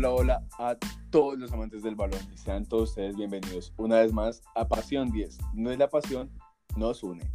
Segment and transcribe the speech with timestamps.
[0.00, 0.76] hola, hola a
[1.10, 5.10] todos los amantes del balón y sean todos ustedes bienvenidos una vez más a Pasión
[5.10, 5.36] 10.
[5.52, 6.30] No es la pasión,
[6.74, 7.28] nos une.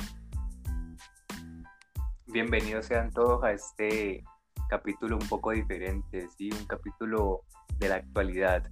[2.26, 4.24] Bienvenidos sean todos a este
[4.68, 6.50] capítulo un poco diferente, ¿sí?
[6.52, 7.42] un capítulo
[7.78, 8.64] de la actualidad.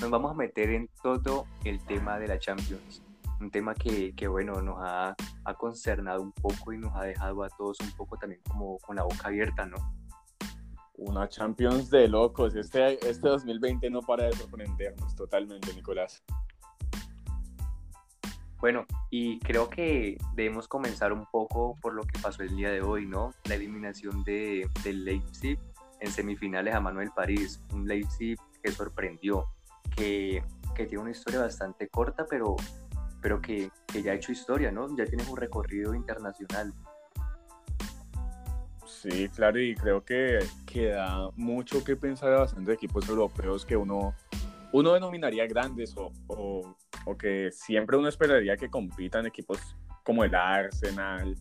[0.00, 3.02] Nos vamos a meter en todo el tema de la Champions,
[3.40, 7.42] un tema que, que bueno, nos ha, ha concernado un poco y nos ha dejado
[7.42, 9.99] a todos un poco también como con la boca abierta, ¿no?
[11.00, 12.54] Una Champions de locos.
[12.54, 16.22] Este, este 2020 no para de sorprendernos totalmente, Nicolás.
[18.58, 22.82] Bueno, y creo que debemos comenzar un poco por lo que pasó el día de
[22.82, 23.32] hoy, ¿no?
[23.44, 25.58] La eliminación de, del Leipzig
[26.00, 27.62] en semifinales a Manuel París.
[27.72, 29.46] Un Leipzig que sorprendió,
[29.96, 32.56] que, que tiene una historia bastante corta, pero,
[33.22, 34.94] pero que, que ya ha hecho historia, ¿no?
[34.94, 36.74] Ya tiene un recorrido internacional.
[39.00, 44.14] Sí, claro, y creo que, queda mucho que pensar de bastantes equipos europeos que uno,
[44.72, 49.58] uno denominaría grandes o, o, que siempre uno esperaría que compitan equipos
[50.04, 51.34] como el Arsenal,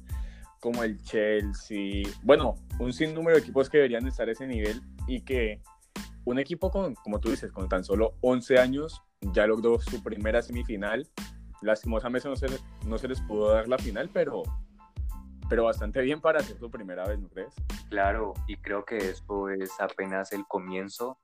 [0.61, 5.19] como el Chelsea, bueno, un sinnúmero de equipos que deberían estar a ese nivel y
[5.19, 5.61] que
[6.23, 9.01] un equipo con, como tú dices, con tan solo 11 años
[9.33, 11.09] ya logró su primera semifinal.
[11.61, 12.47] Lastimosamente no se,
[12.87, 14.43] no se les pudo dar la final, pero
[15.49, 17.53] pero bastante bien para hacer su primera vez, ¿no crees?
[17.89, 21.17] Claro, y creo que esto es apenas el comienzo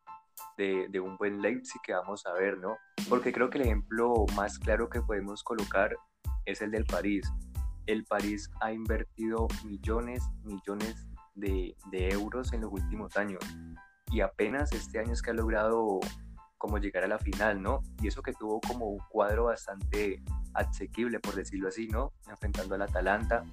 [0.57, 2.77] de, de, un buen Leipzig que vamos a ver, ¿no?
[3.07, 5.95] Porque creo que el ejemplo más claro que podemos colocar
[6.45, 7.31] es el del París.
[7.85, 13.39] El París ha invertido millones, millones de, de euros en los últimos años
[14.11, 15.99] y apenas este año es que ha logrado
[16.57, 17.81] como llegar a la final, ¿no?
[18.01, 20.23] Y eso que tuvo como un cuadro bastante
[20.55, 22.13] asequible, por decirlo así, ¿no?
[22.29, 23.43] Enfrentando al Atalanta,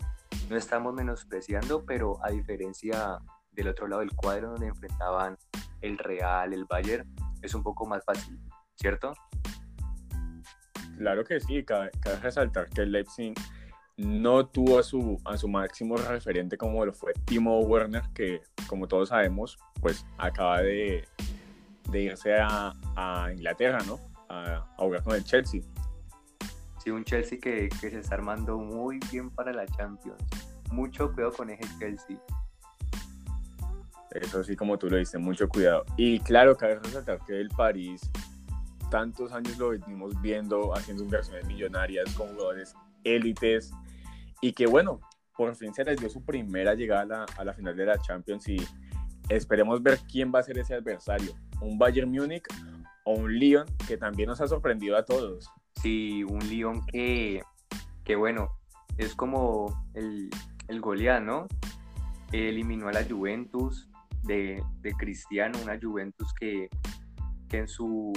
[0.49, 3.19] no estamos menospreciando, pero a diferencia
[3.53, 5.37] del otro lado del cuadro donde enfrentaban
[5.81, 7.09] el Real, el Bayern,
[7.43, 8.39] es un poco más fácil,
[8.77, 9.13] ¿cierto?
[10.97, 13.35] Claro que sí, cabe, cabe resaltar que el Leipzig
[13.97, 18.89] no tuvo a su, a su máximo referente como lo fue Timo Werner, que como
[18.89, 21.07] todos sabemos, pues acaba de,
[21.91, 23.99] de irse a, a, Inglaterra, ¿no?
[24.29, 25.61] A, a jugar con el Chelsea.
[26.83, 30.23] Sí, un Chelsea que, que, se está armando muy bien para la Champions.
[30.73, 32.19] Mucho cuidado con ese Chelsea.
[34.11, 35.85] Eso sí, como tú lo dices, mucho cuidado.
[35.97, 38.11] Y claro, cabe resaltar que el París,
[38.91, 43.73] tantos años lo venimos viendo haciendo inversiones millonarias con jugadores élites
[44.41, 45.01] y que bueno,
[45.37, 47.99] por fin se les dio su primera llegada a la, a la final de la
[47.99, 48.57] Champions y
[49.29, 52.45] esperemos ver quién va a ser ese adversario, un Bayern Múnich
[53.05, 55.51] o un Lyon que también nos ha sorprendido a todos.
[55.83, 57.43] Sí, un Lyon que,
[58.05, 58.53] que bueno,
[58.99, 60.31] es como el,
[60.69, 60.81] el
[61.25, 61.49] ¿no?
[62.31, 63.91] Eliminó a la Juventus
[64.23, 66.69] de, de Cristiano, una Juventus que,
[67.49, 68.13] que, en su,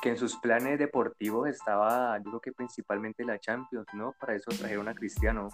[0.00, 4.14] que en sus planes deportivos estaba, yo creo que principalmente la Champions, ¿no?
[4.18, 5.50] Para eso trajeron a Cristiano.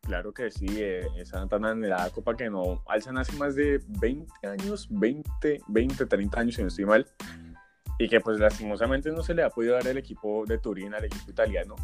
[0.00, 4.48] Claro que sí, eh, esa tan anhelada copa que no alzan hace más de 20
[4.48, 7.06] años, 20, 20, 30 años, si no estoy mal
[8.02, 11.04] y que pues lastimosamente no se le ha podido dar el equipo de Turín al
[11.04, 11.76] equipo italiano.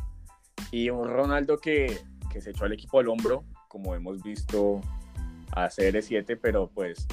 [0.73, 1.97] Y un Ronaldo que,
[2.29, 4.81] que se echó al equipo al hombro, como hemos visto
[5.53, 7.07] a CR7, pero pues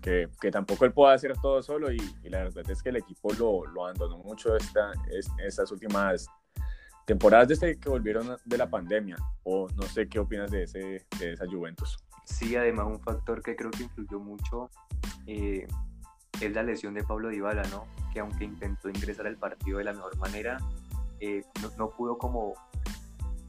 [0.00, 2.96] que, que, tampoco él puede hacer todo solo y, y, la verdad es que el
[2.98, 6.28] equipo lo, lo abandonó mucho esta, es, estas últimas
[7.04, 11.32] temporadas desde que volvieron de la pandemia, o no sé qué opinas de, ese, de
[11.32, 11.96] esa Juventus.
[12.24, 14.70] Sí, además un factor que creo que influyó mucho
[15.26, 15.66] eh,
[16.40, 17.84] es la lesión de Pablo Dybala, ¿no?
[18.12, 20.58] Que aunque intentó ingresar al partido de la mejor manera,
[21.20, 21.42] eh,
[21.78, 22.54] no, pudo como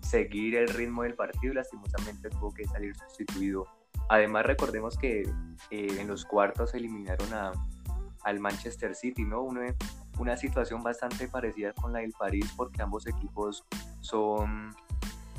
[0.02, 3.68] seguir el ritmo del partido y lastimosamente tuvo que salir sustituido.
[4.10, 5.22] Además recordemos que
[5.70, 7.52] eh, en los cuartos eliminaron a,
[8.24, 9.42] al Manchester City, ¿no?
[9.42, 9.76] Una,
[10.18, 13.66] una situación bastante parecida con la del París porque ambos equipos
[14.00, 14.74] son,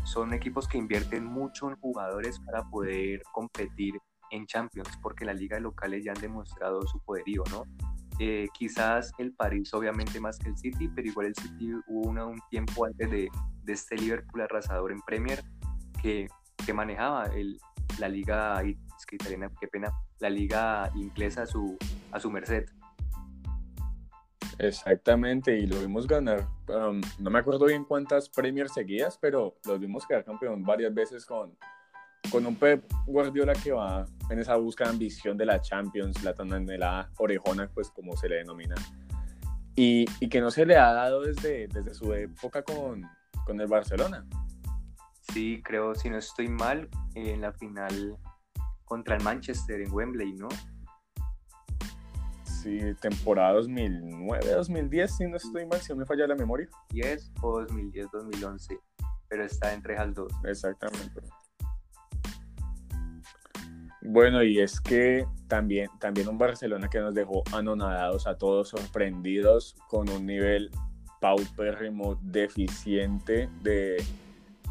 [0.04, 3.98] son equipos que invierten mucho en jugadores para poder competir
[4.30, 7.64] en Champions, porque las ligas locales ya han demostrado su poderío, ¿no?
[8.20, 12.40] Eh, quizás el París obviamente más que el City, pero igual el City hubo un
[12.50, 13.28] tiempo antes de,
[13.66, 15.44] este Liverpool arrasador en Premier
[16.02, 16.26] que,
[16.64, 17.60] que manejaba el,
[17.98, 21.76] la liga, es que italiana, qué pena, la liga inglesa a su,
[22.12, 22.66] a su merced.
[24.58, 26.48] Exactamente, y lo vimos ganar.
[26.69, 31.25] Um, no me acuerdo bien cuántas Premier seguidas, pero lo vimos quedar campeón varias veces
[31.25, 31.56] con,
[32.30, 36.34] con un Pep Guardiola que va en esa búsqueda de ambición de la Champions, la
[36.34, 38.75] tan la orejona, pues como se le denomina,
[39.75, 43.04] y, y, que no se le ha dado desde, desde su época con,
[43.46, 44.26] con el Barcelona.
[45.32, 48.16] Sí, creo, si no estoy mal, en la final
[48.84, 50.48] contra el Manchester en Wembley, ¿no?
[52.69, 56.69] sí, temporada 2009, 2010, si no estoy mal, si no me falla la memoria.
[56.90, 58.78] 10 o 2010, 2011,
[59.28, 60.32] pero está entre esas dos.
[60.44, 61.20] Exactamente.
[64.00, 69.74] Bueno, y es que también, también un Barcelona que nos dejó anonadados a todos, sorprendidos
[69.88, 70.70] con un nivel
[71.20, 74.02] paupérrimo, deficiente de...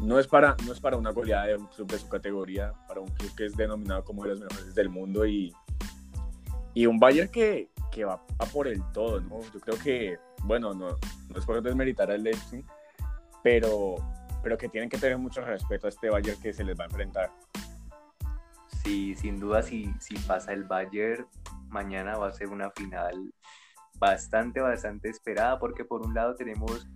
[0.00, 3.00] No es, para, no es para una goleada de un club de su categoría, para
[3.00, 5.52] un club que es denominado como de los mejores del mundo y,
[6.72, 9.40] y un Bayern que, que va a por el todo, ¿no?
[9.52, 12.64] Yo creo que, bueno, no, no es por desmeritar al Leipzig,
[13.42, 13.96] pero,
[14.42, 16.86] pero que tienen que tener mucho respeto a este Bayern que se les va a
[16.86, 17.32] enfrentar.
[18.88, 21.26] Sí, sin duda, si, si pasa el Bayern,
[21.68, 23.34] mañana va a ser una final
[23.98, 26.88] bastante, bastante esperada, porque por un lado tenemos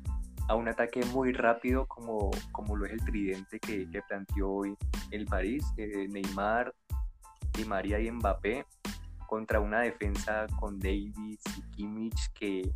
[0.49, 4.75] a un ataque muy rápido como, como lo es el tridente que, que planteó hoy
[5.11, 6.75] el París, eh, Neymar,
[7.53, 8.65] Di María y Mbappé,
[9.27, 12.73] contra una defensa con Davis y Kimmich que,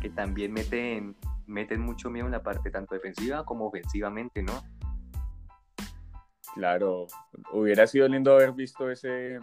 [0.00, 1.14] que también meten,
[1.46, 4.64] meten mucho miedo en la parte tanto defensiva como ofensivamente, ¿no?
[6.54, 7.06] Claro,
[7.52, 9.38] hubiera sido lindo haber visto ese,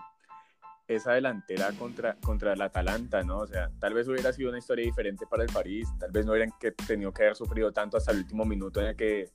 [0.88, 3.40] esa delantera contra, contra el Atalanta, ¿no?
[3.40, 6.34] O sea, tal vez hubiera sido una historia diferente para el París, tal vez no
[6.34, 9.32] hubieran que, tenido que haber sufrido tanto hasta el último minuto en el que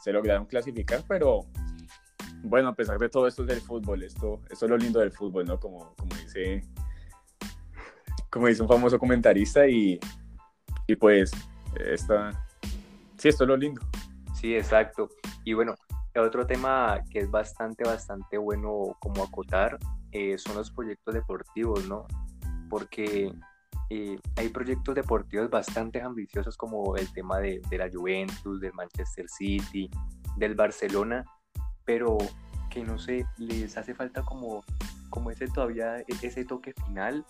[0.00, 1.46] se lograron clasificar, pero
[2.42, 5.10] bueno, a pesar de todo esto es del fútbol, esto, esto es lo lindo del
[5.10, 5.58] fútbol, ¿no?
[5.58, 6.62] Como, como, dice,
[8.30, 9.98] como dice un famoso comentarista y,
[10.86, 11.32] y pues,
[11.84, 12.46] esta,
[13.16, 13.82] sí, esto es lo lindo.
[14.34, 15.08] Sí, exacto.
[15.44, 15.74] Y bueno,
[16.22, 19.78] otro tema que es bastante, bastante bueno como acotar
[20.12, 22.06] eh, son los proyectos deportivos, ¿no?
[22.70, 23.32] Porque
[23.90, 29.26] eh, hay proyectos deportivos bastante ambiciosos como el tema de, de, la Juventus, del Manchester
[29.28, 29.90] City,
[30.36, 31.24] del Barcelona,
[31.84, 32.18] pero
[32.70, 34.62] que no sé, les hace falta como,
[35.10, 37.24] como ese todavía, e-, ese toque final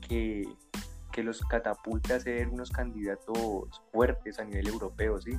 [0.00, 0.44] que,
[1.10, 5.32] que los catapulta a ser unos candidatos fuertes a nivel europeo, ¿sí?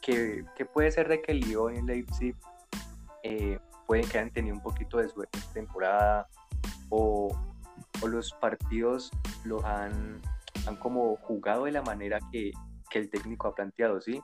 [0.00, 2.36] Que, que puede ser de que el Lyon y Leipzig
[3.22, 6.28] eh, pueden que hayan tenido un poquito de suerte esta temporada
[6.90, 7.36] o,
[8.02, 9.10] o, los partidos
[9.44, 10.20] los han,
[10.66, 12.52] han como jugado de la manera que,
[12.90, 14.20] que, el técnico ha planteado, ¿sí?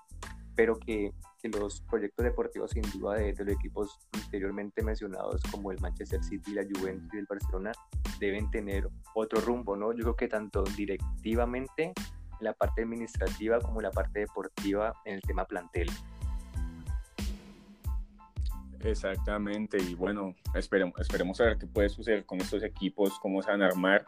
[0.55, 5.73] Pero que, que los proyectos deportivos sin duda de, de, los equipos anteriormente mencionados como
[5.73, 7.73] el Manchester City, la Juventus y el Barcelona
[8.27, 9.93] deben tener otro rumbo, ¿no?
[9.93, 11.95] Yo creo que tanto directivamente en
[12.41, 15.91] la parte administrativa como en la parte deportiva en el tema plantel.
[18.81, 23.51] Exactamente, y bueno, esperemos, esperemos a ver qué puede suceder con estos equipos, cómo se
[23.51, 24.05] van a armar.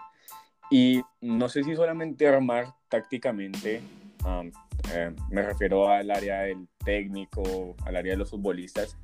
[0.71, 3.83] Y no sé si solamente armar tácticamente,
[4.25, 4.51] um,
[4.93, 8.97] eh, me refiero al área del técnico, al área de los futbolistas,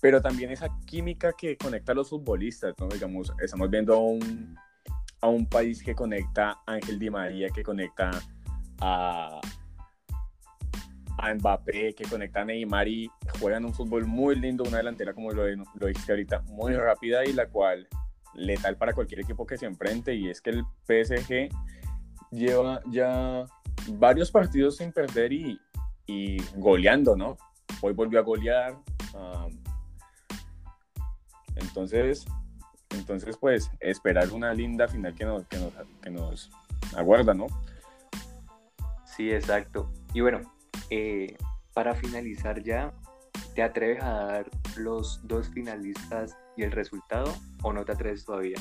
[0.00, 2.88] pero también esa química que conecta a los futbolistas, ¿no?
[2.88, 4.56] Digamos, estamos viendo a un,
[5.20, 8.10] a un país que conecta a Ángel Di María, que conecta
[8.80, 9.40] a,
[11.18, 13.10] a Mbappé, que conecta a Neymar y
[13.40, 17.32] juegan un fútbol muy lindo, una delantera como lo, lo dijiste ahorita, muy rápida y
[17.32, 17.88] la cual
[18.34, 21.48] letal para cualquier equipo que se enfrente y es que el PSG
[22.30, 23.44] lleva ya
[23.94, 25.60] varios partidos sin perder y,
[26.06, 27.36] y goleando, ¿no?
[27.80, 28.76] Hoy volvió a golear.
[29.14, 29.67] Um,
[31.58, 32.26] entonces,
[32.90, 36.50] entonces, pues, esperar una linda final que nos, que nos, que nos
[36.96, 37.46] aguarda, ¿no?
[39.04, 39.92] Sí, exacto.
[40.14, 40.40] Y bueno,
[40.90, 41.36] eh,
[41.74, 42.92] para finalizar ya,
[43.54, 48.56] ¿te atreves a dar los dos finalistas y el resultado o no te atreves todavía?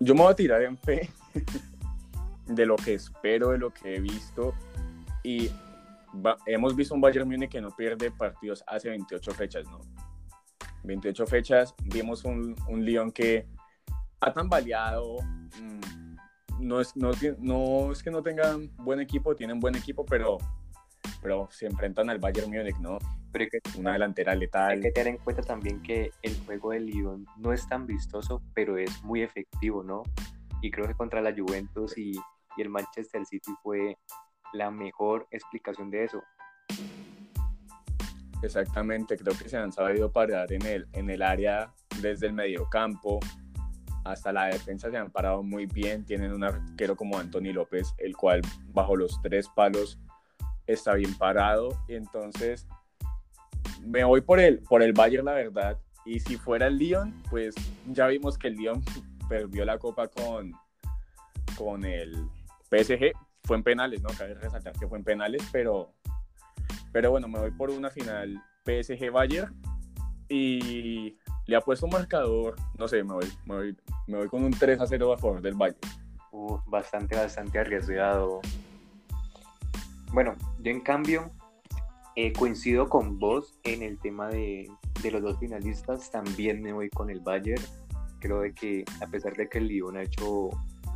[0.00, 1.10] Yo me voy a tirar en fe
[2.46, 4.54] de lo que espero, de lo que he visto
[5.22, 5.50] y
[6.24, 9.80] va, hemos visto un Bayern Múnich que no pierde partidos hace 28 fechas, ¿no?
[10.88, 13.46] 28 fechas, vimos un, un Lyon que
[14.20, 15.18] ha tambaleado,
[16.58, 20.38] no es, no, no es que no tengan buen equipo, tienen buen equipo, pero,
[21.22, 22.98] pero se enfrentan al Bayern Múnich, ¿no?
[23.30, 24.70] Pero hay que, una delantera letal.
[24.70, 28.42] Hay que tener en cuenta también que el juego del Lyon no es tan vistoso,
[28.54, 30.02] pero es muy efectivo, ¿no?
[30.62, 32.12] Y creo que contra la Juventus y,
[32.56, 33.96] y el Manchester City fue
[34.52, 36.22] la mejor explicación de eso.
[38.42, 43.20] Exactamente, creo que se han sabido parar en el, en el área desde el mediocampo,
[44.04, 46.04] hasta la defensa se han parado muy bien.
[46.04, 49.98] Tienen un arquero como Anthony López, el cual bajo los tres palos
[50.66, 51.78] está bien parado.
[51.88, 52.66] Entonces
[53.84, 55.78] me voy por el, por el Bayern, la verdad.
[56.04, 57.54] Y si fuera el Lyon, pues
[57.86, 58.82] ya vimos que el Lyon
[59.28, 60.52] perdió la copa con,
[61.56, 62.14] con el
[62.70, 63.12] PSG.
[63.44, 64.08] Fue en penales, ¿no?
[64.16, 65.92] Cabe resaltar que fue en penales, pero,
[66.98, 69.54] pero bueno, me voy por una final PSG-Bayern.
[70.28, 73.76] Y le apuesto un marcador, no sé, me voy, me voy,
[74.08, 75.78] me voy con un 3 a 0 a favor del Bayern.
[76.32, 78.40] Uh, bastante, bastante arriesgado.
[80.12, 81.30] Bueno, yo en cambio
[82.16, 84.68] eh, coincido con vos en el tema de,
[85.00, 86.10] de, los dos finalistas.
[86.10, 87.62] También me voy con el Bayern.
[88.18, 90.50] Creo de que a pesar de que el Lyon ha hecho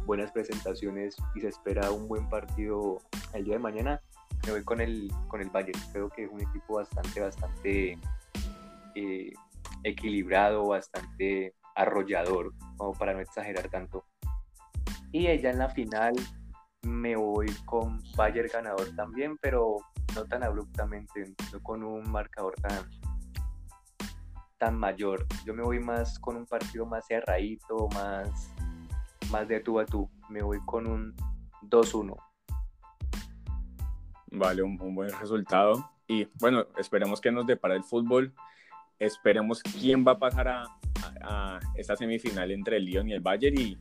[0.04, 2.98] buenas presentaciones y se espera un buen partido
[3.34, 4.02] el día de mañana,
[4.44, 5.80] me voy con el, con el Bayern.
[5.92, 7.98] Creo que es un equipo bastante, bastante
[8.94, 9.32] eh,
[9.84, 12.52] equilibrado, bastante arrollador,
[12.98, 14.04] para no exagerar tanto.
[15.12, 16.14] Y ella en la final
[16.82, 19.76] me voy con Bayern ganador también, pero
[20.14, 22.90] no tan abruptamente, no con un marcador tan,
[24.58, 25.26] tan mayor.
[25.44, 28.50] Yo me voy más con un partido más cerradito, más,
[29.30, 30.10] más de tú a tú.
[30.28, 31.14] Me voy con un
[31.62, 32.16] 2-1.
[34.32, 35.90] Vale, un, buen resultado.
[36.08, 38.32] Y bueno, esperemos que nos depara el fútbol.
[38.98, 40.64] Esperemos quién va a pasar a,
[41.22, 43.60] a, esta semifinal entre el Lyon y el Bayern.
[43.60, 43.78] Y,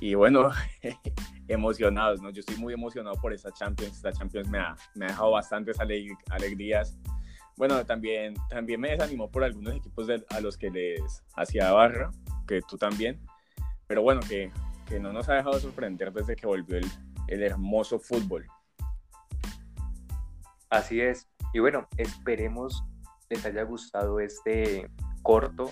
[0.00, 0.50] y bueno,
[1.48, 2.28] emocionados, ¿no?
[2.30, 3.96] Yo estoy muy emocionado por esta Champions.
[3.96, 6.98] Esta Champions me ha, me ha dejado bastantes alegrías.
[7.56, 12.10] Bueno, también, también me desanimó por algunos equipos a los que les hacía barra,
[12.46, 13.18] que tú también.
[13.86, 14.50] Pero bueno, que,
[14.86, 16.86] que no nos ha dejado sorprender desde que volvió el,
[17.28, 18.46] el hermoso fútbol.
[20.72, 21.28] Así es.
[21.52, 22.82] Y bueno, esperemos
[23.28, 25.70] les haya gustado este corto,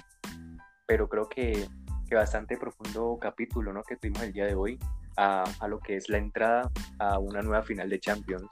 [0.87, 1.66] pero creo que,
[2.07, 3.83] que bastante profundo capítulo ¿no?
[3.83, 4.78] que tuvimos el día de hoy
[5.16, 8.47] a, a, lo que es la entrada a una nueva final de Champions.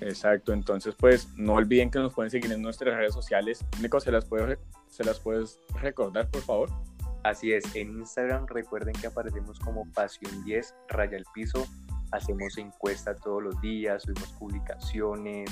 [0.00, 3.64] Exacto, entonces pues no olviden que nos pueden seguir en nuestras redes sociales.
[3.82, 6.70] Nico, ¿se las, puedes, ¿se las puedes recordar, por favor?
[7.24, 11.66] Así es, en Instagram recuerden que aparecemos como Pasión 10, raya el piso,
[12.12, 15.50] hacemos encuestas todos los días, subimos publicaciones.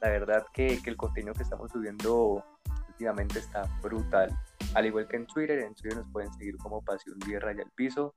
[0.00, 2.44] La verdad que, que, el contenido que estamos subiendo
[2.88, 4.36] últimamente está brutal.
[4.74, 7.70] Al igual que en Twitter, en Twitter nos pueden seguir como Pasión 10 Raya al
[7.72, 8.14] Piso.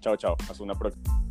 [0.00, 0.36] Chao, chao.
[0.48, 1.24] Hasta una próxima.